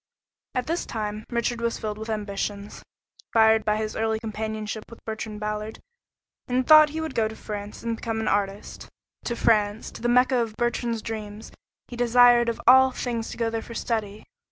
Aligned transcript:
At 0.55 0.65
this 0.65 0.87
time 0.87 1.25
Richard 1.29 1.61
was 1.61 1.77
filled 1.77 1.99
with 1.99 2.09
ambitions, 2.09 2.81
fired 3.33 3.63
by 3.63 3.77
his 3.77 3.95
early 3.95 4.19
companionship 4.19 4.85
with 4.89 5.05
Bertrand 5.05 5.39
Ballard, 5.39 5.79
and 6.47 6.65
thought 6.65 6.89
he 6.89 6.99
would 6.99 7.13
go 7.13 7.27
to 7.27 7.35
France 7.35 7.83
and 7.83 7.97
become 7.97 8.19
an 8.19 8.27
artist; 8.27 8.89
to 9.25 9.35
France, 9.35 9.91
the 9.91 10.09
Mecca 10.09 10.37
of 10.37 10.57
Bertrand's 10.57 11.03
dreams 11.03 11.51
he 11.87 11.95
desired 11.95 12.49
of 12.49 12.59
all 12.65 12.89
things 12.89 13.29
to 13.29 13.37
go 13.37 13.51
there 13.51 13.61
for 13.61 13.75
study. 13.75 14.23